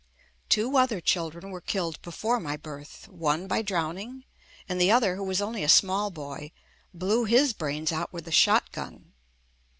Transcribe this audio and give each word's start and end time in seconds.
Two 0.49 0.77
other 0.77 0.99
children 0.99 1.51
were 1.51 1.61
killed 1.61 2.01
before 2.01 2.39
my 2.39 2.57
birth— 2.57 3.07
one 3.25 3.45
by 3.45 3.61
drowning, 3.61 4.25
and 4.67 4.81
the 4.81 4.89
other, 4.89 5.15
who 5.15 5.23
was 5.23 5.43
only 5.43 5.63
a 5.63 5.69
small 5.69 6.09
boy, 6.09 6.51
blew 6.91 7.25
his 7.25 7.53
brains 7.53 7.91
out 7.91 8.11
with 8.11 8.27
a 8.27 8.31
shotgun. 8.31 9.13